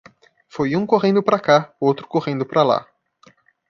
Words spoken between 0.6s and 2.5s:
um correndo pra cá, outro correndo